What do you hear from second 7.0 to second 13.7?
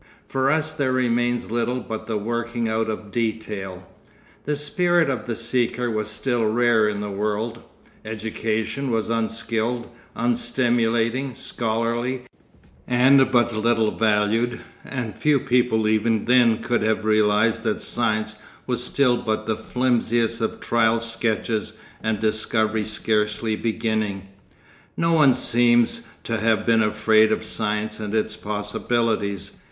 the world; education was unskilled, unstimulating, scholarly, and but